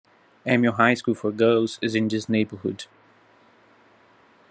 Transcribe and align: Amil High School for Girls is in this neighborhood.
Amil 0.47 0.71
High 0.79 0.95
School 0.95 1.13
for 1.13 1.31
Girls 1.31 1.77
is 1.83 1.93
in 1.93 2.07
this 2.07 2.27
neighborhood. 2.27 2.85